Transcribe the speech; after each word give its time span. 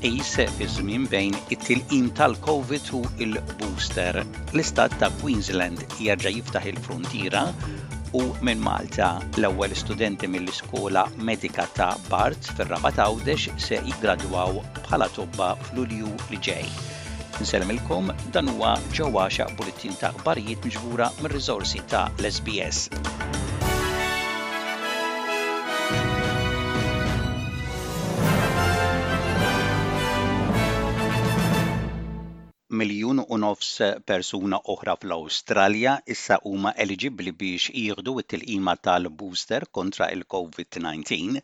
tqis 0.00 0.48
iż-żmien 0.64 1.02
bejn 1.12 1.34
it-tilqim 1.54 2.06
tal-COVID 2.16 2.86
u 2.98 3.00
il-booster. 3.24 4.22
L-istat 4.54 4.94
ta' 5.02 5.10
Queensland 5.20 5.82
jerġa' 6.00 6.32
jiftaħ 6.38 6.68
il-frontiera 6.70 7.42
u 8.16 8.24
minn 8.40 8.64
Malta 8.64 9.10
l-ewwel 9.42 9.76
studenti 9.76 10.30
mill-iskola 10.32 11.04
medika 11.28 11.68
ta' 11.76 11.90
Bart 12.08 12.48
fir-Rabat 12.56 13.02
Għawdex 13.04 13.58
se 13.66 13.82
jiggradwaw 13.90 14.62
bħala 14.82 15.10
tobba 15.18 15.50
f'Lulju 15.68 16.16
li 16.32 16.40
ġej. 16.48 16.64
Nselmilkom 17.44 18.08
dan 18.32 18.48
huwa 18.56 18.78
ġewwa 18.96 19.28
bulletin 19.60 19.96
ta' 20.00 20.16
barijiet 20.24 20.64
miġbura 20.64 21.12
mir-riżorsi 21.20 21.84
ta' 21.92 22.06
l-SBS. 22.18 22.86
nofs 33.42 33.68
persuna 34.10 34.56
oħra 34.72 34.94
fl-Awstralja 34.98 35.92
issa 36.14 36.36
huma 36.50 36.72
eligibbli 36.84 37.32
biex 37.42 37.72
jieħdu 37.82 38.14
it-tilqima 38.22 38.74
tal-booster 38.88 39.66
kontra 39.78 40.08
il-COVID-19 40.18 41.40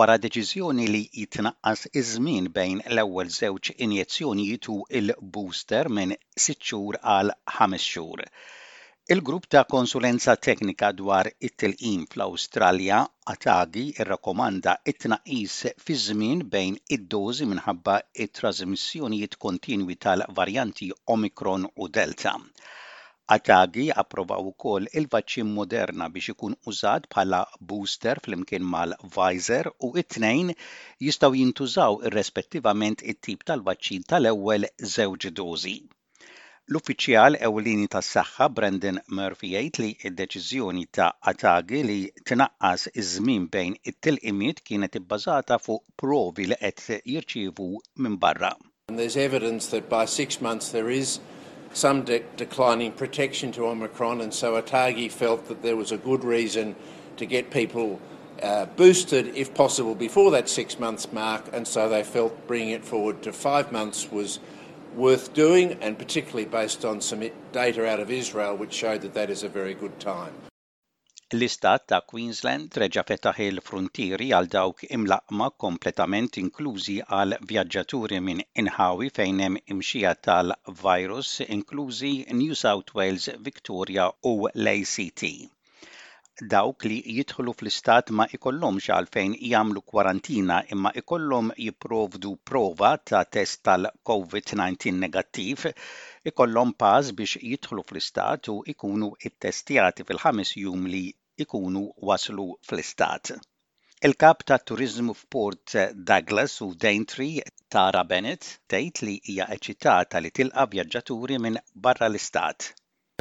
wara 0.00 0.18
deċiżjoni 0.26 0.90
li 0.92 1.02
jitnaqqas 1.22 1.86
iż-żmien 2.04 2.52
bejn 2.60 2.78
l-ewwel 2.94 3.34
żewġ 3.40 3.72
injezzjonijiet 3.88 4.70
u 4.78 4.80
l-booster 5.04 5.94
minn 6.00 6.16
6 6.52 6.64
xhur 6.70 7.04
għal 7.16 7.36
5 7.60 7.82
xhur. 7.92 8.26
Il-grupp 9.12 9.46
ta' 9.52 9.64
konsulenza 9.72 10.32
teknika 10.48 10.88
dwar 10.98 11.26
it-tilqim 11.46 12.02
fl-Awstralja 12.12 12.98
għatadi 13.32 13.82
irrakomanda 14.02 14.74
it-tnaqis 14.92 15.56
fi 15.86 15.96
żmien 16.02 16.42
bejn 16.52 16.76
id-dozi 16.96 17.48
minħabba 17.52 17.96
it-trasmissjonijiet 18.24 19.34
kontinwi 19.46 19.96
tal-varjanti 20.06 20.90
Omicron 21.16 21.66
u 21.86 21.90
Delta. 21.98 22.36
Għatagi 23.38 23.88
approvaw 24.04 24.50
ukoll 24.52 24.86
il-vaċċin 25.02 25.50
Moderna 25.58 26.08
biex 26.18 26.36
ikun 26.36 26.54
użat 26.74 27.10
bħala 27.16 27.42
booster 27.72 28.22
flimkien 28.28 28.68
mal-Pfizer 28.76 29.72
u 29.88 29.96
it-tnejn 30.04 30.54
jistgħu 31.08 31.34
jintużaw 31.42 31.98
irrespettivament 32.12 33.04
it-tip 33.16 33.42
tal-vaċċin 33.50 34.08
tal-ewwel 34.14 34.70
żewġ 34.98 35.32
dożi. 35.42 35.80
L-uffiċjal 36.72 37.36
ewlieni 37.46 37.88
tas-saħħa 37.92 38.46
Brendan 38.56 38.98
Murphy 39.16 39.48
jgħid 39.58 39.78
li 39.82 39.88
d-deċiżjoni 40.12 40.84
ta' 40.96 41.08
Atagi 41.30 41.80
li 41.84 41.96
tnaqqas 42.28 42.86
iż-żmien 43.02 43.42
bejn 43.52 43.74
it-tilqimiet 43.90 44.62
kienet 44.64 44.96
ibbażata 45.00 45.58
fuq 45.60 45.82
provi 46.00 46.46
li 46.52 46.56
qed 46.62 46.98
jirċievu 47.12 47.66
minn 48.04 48.16
barra. 48.24 48.54
And 48.88 48.98
there's 49.00 49.18
evidence 49.20 49.68
that 49.74 49.90
by 49.90 50.06
six 50.06 50.40
months 50.46 50.70
there 50.70 50.88
is 50.88 51.18
some 51.82 52.04
de 52.08 52.22
declining 52.38 52.92
protection 52.92 53.52
to 53.52 53.66
Omicron, 53.74 54.20
and 54.22 54.32
so 54.32 54.54
Atagi 54.62 55.10
felt 55.10 55.48
that 55.48 55.60
there 55.62 55.76
was 55.76 55.92
a 55.92 55.98
good 56.08 56.24
reason 56.24 56.74
to 57.18 57.26
get 57.26 57.50
people 57.50 58.00
uh, 58.42 58.64
boosted, 58.80 59.36
if 59.36 59.52
possible, 59.54 59.94
before 59.94 60.30
that 60.32 60.48
six 60.48 60.78
months 60.78 61.12
mark, 61.12 61.44
and 61.52 61.66
so 61.68 61.88
they 61.88 62.02
felt 62.02 62.46
bringing 62.46 62.70
it 62.70 62.84
forward 62.84 63.22
to 63.24 63.32
five 63.32 63.72
months 63.72 64.10
was 64.10 64.38
worth 64.94 65.32
doing, 65.32 65.72
and 65.82 65.98
particularly 65.98 66.44
based 66.44 66.84
on 66.84 67.00
some 67.00 67.30
data 67.50 67.86
out 67.88 67.98
of 68.00 68.10
Israel, 68.10 68.54
which 68.56 68.74
showed 68.74 69.00
that 69.02 69.14
that 69.14 69.30
is 69.30 69.42
a 69.42 69.48
very 69.48 69.72
good 69.74 69.98
time. 69.98 70.34
L-istat 71.38 71.84
ta' 71.92 72.02
Queensland 72.12 72.76
reġa 72.82 73.02
fetaħ 73.10 73.38
il-frontieri 73.44 74.26
għal 74.38 74.48
dawk 74.56 74.84
imlaqma 74.96 75.46
kompletament 75.64 76.38
inklużi 76.42 76.98
għal 77.20 77.38
vjaġġaturi 77.54 78.20
minn 78.26 78.44
inħawi 78.64 79.08
fejn 79.20 79.40
hemm 79.46 79.62
imxija 79.76 80.12
tal-virus 80.28 81.30
inklużi 81.56 82.12
New 82.42 82.58
South 82.66 82.92
Wales, 83.00 83.30
Victoria 83.48 84.10
u 84.32 84.34
l-ACT 84.52 85.24
dawk 86.50 86.84
li 86.90 86.96
jidħlu 87.16 87.52
fl-istat 87.56 88.10
ma 88.18 88.24
ikollhomx 88.36 88.88
għalfejn 88.94 89.34
jagħmlu 89.50 89.82
kwarantina 89.92 90.56
imma 90.74 90.90
ikollhom 91.00 91.50
jipprovdu 91.66 92.32
prova 92.50 92.90
ta' 93.10 93.20
test 93.36 93.60
tal-COVID-19 93.68 94.96
negattiv 95.04 95.68
ikollhom 96.32 96.72
pass 96.84 97.12
biex 97.20 97.36
jidħlu 97.52 97.84
fl-istat 97.90 98.50
u 98.54 98.58
ikunu 98.74 99.12
ittestjati 99.30 100.06
fil-ħames 100.10 100.54
jum 100.64 100.88
li 100.94 101.04
ikunu 101.46 101.84
waslu 102.10 102.48
fl-istat. 102.68 103.34
Il-kap 104.10 104.42
ta' 104.42 104.58
turizmu 104.66 105.14
f'Port 105.14 105.76
Douglas 105.94 106.56
u 106.66 106.72
Daintree 106.86 107.44
Tara 107.70 108.02
Bennett 108.04 108.56
tgħid 108.70 109.04
li 109.06 109.16
hija 109.30 109.46
eċitata 109.60 110.18
li 110.20 110.34
tilqa' 110.40 110.66
vjaġġaturi 110.74 111.38
minn 111.42 111.62
barra 111.74 112.10
l-istat. 112.10 112.72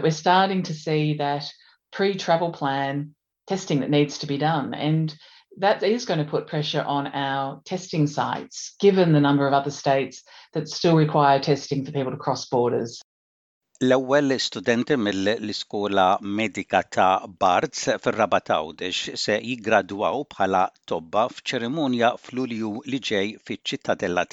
We're 0.02 0.18
starting 0.24 0.64
to 0.66 0.74
see 0.74 1.12
that 1.20 1.54
pre-travel 1.96 2.52
plan 2.58 3.00
testing 3.52 3.80
that 3.82 3.90
needs 3.90 4.18
to 4.20 4.26
be 4.28 4.38
done. 4.38 4.74
And 4.74 5.14
that 5.58 5.84
is 5.84 6.06
going 6.06 6.20
to 6.24 6.30
put 6.30 6.48
pressure 6.48 6.82
on 6.84 7.08
our 7.08 7.62
testing 7.66 8.08
sites, 8.08 8.76
given 8.80 9.12
the 9.12 9.20
number 9.20 9.46
of 9.48 9.54
other 9.54 9.72
states 9.72 10.24
that 10.54 10.70
still 10.70 10.96
require 10.96 11.40
testing 11.40 11.86
for 11.86 11.92
people 11.92 12.12
to 12.12 12.18
cross 12.18 12.46
borders. 12.48 13.02
L-ewwel 13.82 14.38
studente 14.40 14.96
mill-iskola 15.04 16.08
medika 16.38 16.82
ta' 16.98 17.26
Barts 17.46 17.90
fir-raba 18.04 18.40
tawdex 18.50 19.00
se 19.22 19.40
jiggradwaw 19.42 20.22
bħala 20.36 20.62
tobba 20.92 21.24
f'ċerimonja 21.34 22.14
f'Lulju 22.26 22.70
li 22.94 23.00
ġej 23.10 23.32
fiċ-ċittadella 23.50 24.28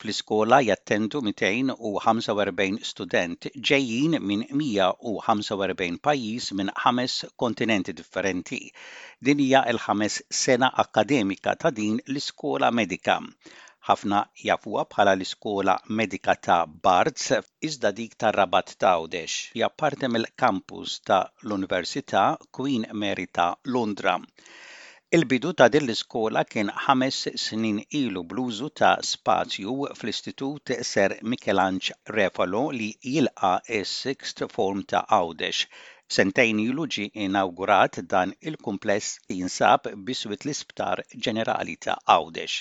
Fl-iskola 0.00 0.56
jattendu 0.64 1.18
245 1.28 2.84
student 2.90 3.46
ġejjin 3.70 4.14
minn 4.28 4.44
145 4.66 5.98
pajjiż 6.06 6.46
minn 6.60 6.70
ħames 6.84 7.16
kontinenti 7.42 7.94
differenti. 7.98 8.60
Din 9.28 9.42
hija 9.46 9.60
l-ħames 9.74 10.16
sena 10.38 10.70
akademika 10.84 11.52
ta' 11.64 11.72
din 11.80 11.98
l-iskola 12.06 12.70
medika 12.80 13.18
ħafna 13.90 14.22
jafuha 14.46 14.86
bħala 14.94 15.14
l-iskola 15.18 15.76
medika 16.00 16.36
ta' 16.48 16.58
Bartz, 16.88 17.26
iżda 17.70 17.92
dik 18.00 18.16
ta' 18.24 18.32
Rabat 18.38 18.74
Tawdex. 18.86 19.38
Hija 19.56 19.68
parte 19.82 20.08
mill-kampus 20.16 20.96
ta' 21.10 21.24
l-Università 21.48 22.24
Queen 22.60 22.88
Mary 23.04 23.28
ta' 23.40 23.50
Londra. 23.76 24.16
Il-bidu 25.16 25.50
ta' 25.58 25.66
din 25.74 25.82
l-iskola 25.88 26.42
kien 26.50 26.68
ħames 26.82 27.16
snin 27.44 27.78
ilu 28.00 28.20
bluzu 28.32 28.66
ta' 28.80 28.90
spazju 29.08 29.72
fl-Istitut 30.00 30.72
Ser 30.90 31.14
Mikelanċ 31.32 31.88
Refalo 32.16 32.60
li 32.76 32.86
jilqa 33.14 33.50
s-Sixth 33.78 34.44
Form 34.52 34.84
ta' 34.92 35.00
Għawdex. 35.16 35.64
Sentejn 36.18 36.60
ilu 36.66 36.86
ġi 36.96 37.08
inaugurat 37.26 37.98
dan 38.14 38.36
il-kumpless 38.52 39.18
jinsab 39.38 39.90
biswit 40.12 40.46
l-Isptar 40.46 41.02
Ġenerali 41.28 41.74
ta' 41.88 41.98
Għawdex. 42.16 42.56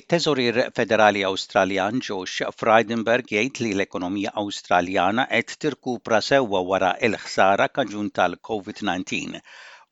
Il-Teżorir 0.00 0.62
Federali 0.80 1.26
Awstraljan 1.32 1.98
Josh 2.10 2.46
Freidenberg 2.62 3.34
jgħid 3.34 3.64
li 3.66 3.74
l-ekonomija 3.80 4.36
Awstraljana 4.46 5.26
qed 5.34 5.58
tirkupra 5.66 6.22
sewwa 6.30 6.62
wara 6.70 6.94
l 7.10 7.22
ħsara 7.26 7.68
kaġun 7.80 8.14
tal-COVID-19 8.20 9.42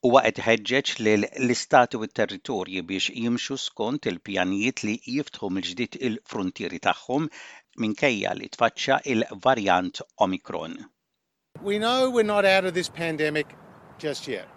u 0.02 0.10
għed 0.18 0.40
ħedġeċ 0.42 0.96
lil 1.06 1.24
l-istati 1.44 1.98
u 2.02 2.06
t-territorji 2.10 2.80
biex 2.82 3.12
jimxu 3.22 3.54
skont 3.64 4.08
il-pjanijiet 4.10 4.80
li 4.82 4.96
jiftħu 5.16 5.48
mill-ġdid 5.54 5.98
il-frontieri 6.08 6.80
tagħhom 6.82 7.28
minkejja 7.84 8.32
li 8.34 8.48
tfaċċa 8.50 8.96
il 9.14 9.22
variant 9.44 10.00
Omicron. 10.26 10.72
We 11.62 11.78
know 11.78 12.10
we're 12.10 12.26
not 12.26 12.44
out 12.44 12.64
of 12.64 12.74
this 12.74 12.88
pandemic 12.88 13.54
just 14.02 14.26
yet. 14.26 14.48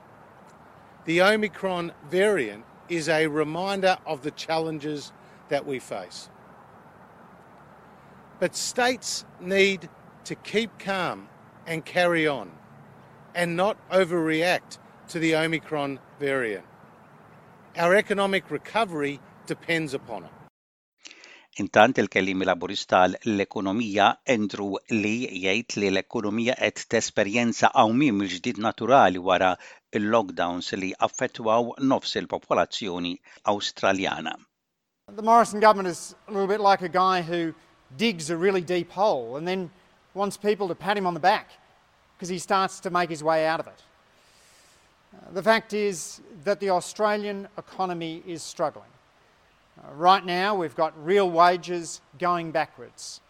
The 1.06 1.22
Omicron 1.22 1.92
variant 2.10 2.66
is 2.90 3.08
a 3.08 3.28
reminder 3.28 3.98
of 4.08 4.22
the 4.24 4.32
challenges 4.32 5.12
that 5.50 5.68
we 5.68 5.78
face. 5.78 6.28
But 8.40 8.56
states 8.56 9.26
need 9.40 9.90
to 10.26 10.34
keep 10.34 10.72
calm 10.80 11.30
and 11.68 11.86
carry 11.86 12.26
on 12.28 12.50
and 13.36 13.56
not 13.56 13.78
overreact 13.92 14.80
to 15.10 15.20
the 15.20 15.36
Omicron 15.36 16.00
variant. 16.20 16.66
Our 17.78 17.96
economic 17.96 18.50
recovery 18.50 19.20
depends 19.48 19.94
upon 19.94 20.24
it. 20.26 20.32
Intant 21.58 21.98
il-kellim 21.98 22.42
laburista 22.44 23.06
l-ekonomija 23.08 24.08
Andrew 24.34 24.74
Lee 24.92 25.30
jgħid 25.32 25.78
li 25.80 25.88
l-ekonomija 25.94 26.56
qed 26.60 26.82
tesperjenza 26.92 27.70
għawmim 27.72 28.24
il-ġdid 28.26 28.60
naturali 28.66 29.22
wara 29.30 29.54
il-lockdowns 29.96 30.74
li 30.82 30.90
affettwaw 31.08 31.70
nofs 31.88 32.18
il-popolazzjoni 32.20 33.14
Awstraljana. 33.54 34.36
The 35.14 35.22
Morrison 35.24 35.62
government 35.62 35.88
is 35.88 36.16
a 36.28 36.32
little 36.32 36.48
bit 36.50 36.60
like 36.60 36.82
a 36.82 36.90
guy 36.90 37.22
who 37.22 37.54
digs 37.96 38.30
a 38.30 38.36
really 38.36 38.62
deep 38.62 38.92
hole 38.92 39.38
and 39.38 39.48
then 39.48 39.70
wants 40.14 40.36
people 40.36 40.68
to 40.68 40.76
pat 40.76 40.98
him 40.98 41.06
on 41.08 41.14
the 41.14 41.22
back 41.24 41.48
because 42.18 42.28
he 42.28 42.40
starts 42.40 42.82
to 42.82 42.90
make 42.90 43.10
his 43.10 43.24
way 43.24 43.46
out 43.46 43.62
of 43.62 43.68
it. 43.68 43.82
The 45.32 45.44
fact 45.44 45.74
is 45.74 46.22
that 46.44 46.60
the 46.60 46.70
Australian 46.72 47.48
economy 47.58 48.24
is 48.28 48.44
struggling. 48.44 48.90
Uh, 49.84 49.94
right 49.94 50.24
now, 50.26 50.56
we've 50.56 50.76
got 50.76 50.94
real 51.04 51.30
wages 51.30 52.02
going 52.20 52.52
backwards. 52.52 53.22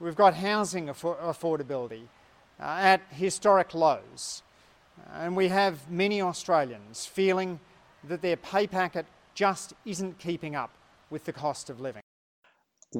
We've 0.00 0.16
got 0.16 0.34
housing 0.34 0.86
affordability 0.86 2.02
uh, 2.60 2.64
at 2.64 3.00
historic 3.10 3.74
lows. 3.74 4.42
Uh, 5.08 5.18
and 5.20 5.36
we 5.36 5.48
have 5.48 5.90
many 5.90 6.20
Australians 6.20 7.06
feeling 7.06 7.60
that 8.04 8.20
their 8.22 8.36
pay 8.36 8.66
packet 8.66 9.06
just 9.34 9.72
isn't 9.84 10.18
keeping 10.18 10.54
up 10.56 10.70
with 11.10 11.24
the 11.24 11.32
cost 11.32 11.70
of 11.70 11.80
living. 11.80 12.02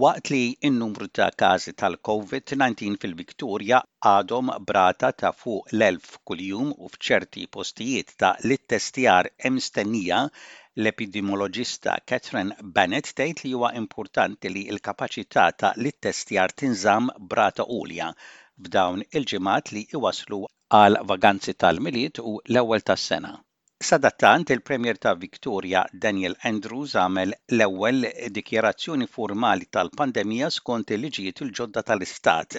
Waqt 0.02 0.30
li 0.32 0.42
n-numru 0.68 1.06
ta' 1.16 1.32
każi 1.42 1.72
tal-COVID-19 1.82 2.96
fil-Viktorja 3.04 3.78
għadhom 4.10 4.50
brata 4.70 5.08
ta' 5.22 5.30
fuq 5.36 5.72
l-1000 5.76 6.18
kuljum 6.30 6.74
u 6.76 6.90
f'ċerti 6.96 7.44
postijiet 7.58 8.12
ta' 8.24 8.34
l-testjar 8.44 9.30
emstennija 9.50 10.18
l-epidemiologista 10.26 11.94
Catherine 12.12 12.68
Bennett 12.76 13.14
tgħid 13.20 13.40
li 13.46 13.54
huwa 13.56 13.72
importanti 13.80 14.52
li 14.56 14.66
l-kapaċità 14.76 15.46
ta' 15.64 15.72
l-testjar 15.80 16.54
tinżam 16.64 17.08
brata 17.32 17.68
ulja 17.78 18.10
f'dawn 18.20 19.08
il-ġimgħat 19.08 19.72
li 19.78 19.86
iwaslu 19.98 20.42
għal 20.82 21.00
vaganzi 21.14 21.56
tal-miliet 21.64 22.20
u 22.32 22.36
l-ewwel 22.44 22.84
tas-sena. 22.92 23.34
Sadattant 23.80 24.50
il-Premier 24.50 24.98
ta' 24.98 25.14
Victoria 25.14 25.86
Daniel 25.94 26.34
Andrews 26.50 26.96
għamel 26.98 27.30
l-ewwel 27.56 28.08
dikjerazzjoni 28.38 29.06
formali 29.12 29.68
tal-pandemija 29.76 30.48
skont 30.54 30.90
il-liġijiet 30.96 31.42
il-ġodda 31.44 31.84
tal-Istat. 31.90 32.56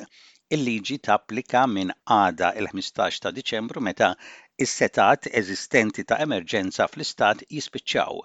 Il-liġi 0.58 0.98
ta 1.08 1.18
applika 1.20 1.66
minn 1.74 1.92
għada 2.20 2.54
il-15 2.62 3.20
ta' 3.26 3.34
Diċembru 3.40 3.84
meta 3.90 4.14
is-setat 4.68 5.28
eżistenti 5.42 6.08
ta' 6.14 6.22
emerġenza 6.28 6.88
fl-istat 6.94 7.44
jispiċċaw. 7.50 8.24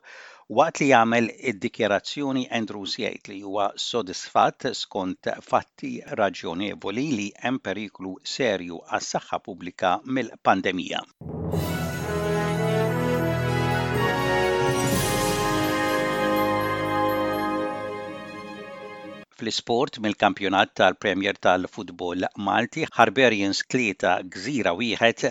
Waqt 0.61 0.85
li 0.85 0.93
jagħmel 0.95 1.29
id-dikjerazzjoni 1.51 2.47
Andrews 2.61 2.95
jgħid 3.03 3.33
li 3.33 3.41
huwa 3.49 3.73
sodisfatt 3.89 4.71
skont 4.85 5.35
fatti 5.51 5.97
raġjonevoli 6.23 7.09
li 7.23 7.29
hemm 7.43 7.59
periklu 7.59 8.15
serju 8.39 8.79
għas-saħħa 8.87 9.43
pubblika 9.51 9.97
mill-pandemija. 10.07 11.03
Fl-isport 19.39 19.97
mill-kampjonat 20.05 20.75
tal-Premier 20.81 21.39
tal-Futbol 21.47 22.27
Malti, 22.49 22.85
Harberians 22.99 23.63
tlieta 23.75 24.13
gżira 24.35 24.75
wieħed, 24.83 25.25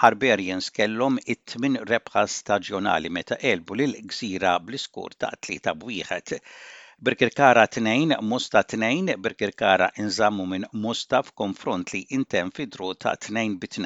Harberians 0.00 0.68
kellhom 0.80 1.16
it-tmin 1.36 1.78
rebħa 1.92 2.24
staġjonali 2.34 3.12
meta 3.18 3.38
elbu 3.52 3.78
lil 3.82 3.96
gżira 4.12 4.52
bl-iskur 4.68 5.16
ta' 5.24 5.32
tlieta 5.46 5.76
wieħed. 5.88 6.36
Birkirkara 7.08 7.64
2, 7.80 8.18
Musta 8.34 8.64
2, 8.76 9.16
Birkirkara 9.28 9.90
inżammu 10.04 10.48
minn 10.52 10.68
Musta 10.84 11.24
f'konfront 11.30 11.96
li 11.96 12.04
intem 12.20 12.52
fidru 12.60 12.90
ta' 13.06 13.20
2 13.30 13.46
bit 13.64 13.80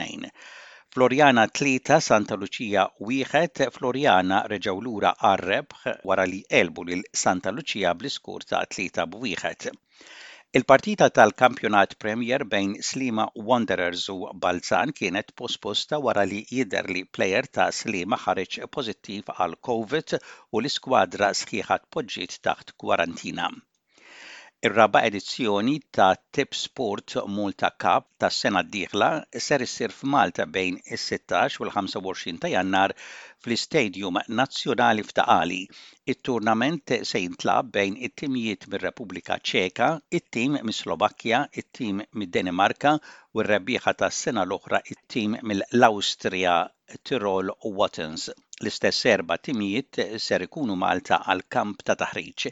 Florjana 0.94 1.46
3, 1.46 2.00
Santa 2.04 2.34
Lucia 2.38 2.82
1, 3.08 3.66
Florjana 3.74 4.38
reġgħu 4.52 4.80
lura 4.86 5.12
għarrebħ 5.28 5.84
wara 6.10 6.24
li 6.30 6.40
elbu 6.60 6.84
lil 6.88 7.04
Santa 7.22 7.52
Lucia 7.58 7.92
bl-iskur 8.00 8.46
ta' 8.48 8.62
3 8.78 9.06
b'wieħed. 9.12 9.72
Il-partita 10.60 11.08
tal-kampjonat 11.20 11.94
Premier 12.06 12.44
bejn 12.56 12.72
Slima 12.88 13.28
Wanderers 13.52 14.08
u 14.16 14.18
Balzan 14.46 14.90
kienet 15.02 15.30
posposta 15.42 16.02
wara 16.08 16.26
li 16.32 16.42
jider 16.50 16.90
li 16.90 17.04
plejer 17.18 17.50
ta' 17.58 17.68
Slima 17.82 18.18
ħareġ 18.24 18.58
pozittiv 18.78 19.30
għal 19.36 19.56
COVID 19.70 20.18
u 20.18 20.64
l-iskwadra 20.64 21.30
sħiħat 21.44 21.86
poġġiet 21.98 22.38
taħt 22.50 22.74
kwarantina. 22.84 23.46
Ir-raba 24.68 25.00
edizzjoni 25.08 25.74
ta' 25.96 26.14
Tip 26.36 26.54
Sport 26.62 27.14
Multa 27.36 27.68
Cup 27.82 28.08
tas 28.22 28.40
sena 28.44 28.60
d-dieħla 28.64 29.06
ser 29.44 29.62
issir 29.66 29.94
f'Malta 29.98 30.44
bejn 30.56 30.74
is-16 30.96 31.54
u 31.62 31.66
l-25 31.68 32.42
ta' 32.42 32.50
Jannar 32.54 32.92
fl-Istadium 32.96 34.18
Nazzjonali 34.40 35.04
f'Taqali. 35.12 35.60
It-turnament 36.14 36.92
se 37.12 37.22
jintlab 37.24 37.70
bejn 37.78 37.96
it-timijiet 38.10 38.66
mir-Repubblika 38.74 39.38
Ċeka, 39.52 39.88
it-tim 40.20 40.60
mis-Slovakkja, 40.68 41.40
it-tim 41.62 42.04
mid 42.22 42.32
denimarka 42.36 42.94
u 43.32 43.44
r-rebbieħa 43.46 43.96
tas 44.02 44.20
sena 44.26 44.44
l-oħra 44.44 44.82
it-tim 44.92 45.38
mill-Awstrija 45.54 46.58
Tirol 47.00 47.56
Wattens. 47.80 48.28
L-istess 48.60 49.08
erba 49.16 49.40
timijiet 49.40 50.04
ser 50.28 50.44
ikunu 50.50 50.76
Malta 50.84 51.22
għal 51.24 51.48
kamp 51.58 51.80
ta' 51.88 51.96
taħriġ. 52.04 52.46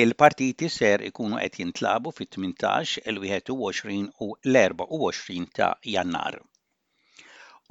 Il-partiti 0.00 0.68
ser 0.74 1.02
ikunu 1.06 1.38
qed 1.40 1.56
jintlabu 1.60 2.10
fit-18, 2.18 2.92
il-21 3.10 4.06
u 4.26 4.28
l-24 4.50 5.50
ta' 5.58 5.66
jannar. 5.94 6.38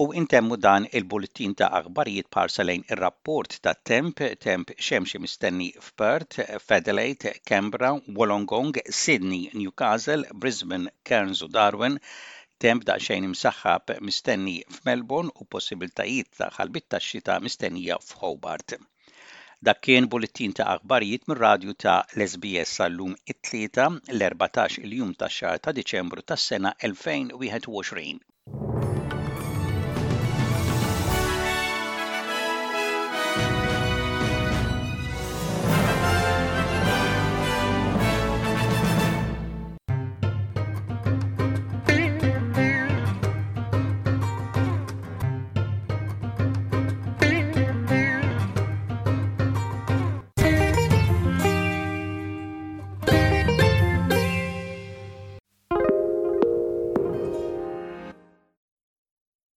U 0.04 0.06
intemmu 0.20 0.56
dan 0.66 0.86
il-bulletin 1.00 1.56
ta' 1.60 1.72
aħbarijiet 1.80 2.30
parsalejn 2.38 2.86
ir-rapport 2.94 3.58
ta' 3.66 3.74
temp, 3.90 4.22
temp 4.48 4.76
xemxie 4.88 5.24
mistenni 5.26 5.72
f'Perth, 5.88 6.38
Fedelate, 6.68 7.32
Canberra, 7.52 7.92
Wollongong, 8.20 8.78
Sydney, 9.02 9.50
Newcastle, 9.62 10.30
Brisbane, 10.44 10.94
Cairns 11.10 11.42
u 11.48 11.50
Darwin, 11.58 11.98
temp 12.68 12.86
da' 12.86 13.00
xejn 13.08 13.32
imsaxħab 13.32 13.98
mistenni 14.10 14.58
f'Melbourne 14.78 15.34
u 15.42 15.50
possibiltajiet 15.56 16.30
ta' 16.38 16.54
ħalbit 16.60 16.92
ta' 16.94 17.02
xita 17.12 17.42
mistennija 17.48 17.98
f'Hobart. 18.12 18.78
Dak 19.68 19.80
kien 19.86 20.06
bulletin 20.14 20.54
ta' 20.60 20.66
aħbarijiet 20.76 21.28
mir 21.32 21.42
radju 21.42 21.76
ta' 21.84 21.92
l-SBS 22.16 22.74
sal-lum 22.80 23.14
it-tlieta 23.34 23.86
l-14 24.16 24.82
il-jum 24.88 25.14
ta' 25.22 25.32
xar 25.38 25.64
ta' 25.68 25.76
Diċembru 25.82 26.28
tas-sena 26.34 26.74
2021. 26.88 28.28